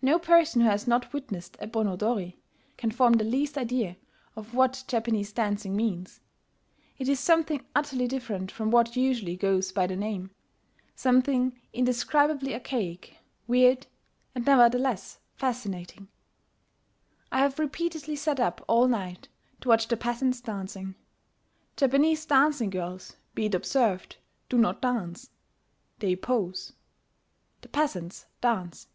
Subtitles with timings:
[0.00, 2.36] No person who has not witnessed a Bon odori
[2.76, 3.96] can form the least idea
[4.36, 6.20] of what Japanese dancing means:
[6.98, 10.30] it is something utterly different from what usually goes by the name,
[10.94, 13.16] something indescribably archaic,
[13.48, 13.88] weird,
[14.36, 16.06] and nevertheless fascinating.
[17.32, 19.28] I have repeatedly sat up all night
[19.62, 20.94] to watch the peasants dancing.
[21.76, 24.16] Japanese dancing girls, be it observed,
[24.48, 25.30] do not dance:
[25.98, 26.72] they pose.
[27.62, 28.86] The peasants dance.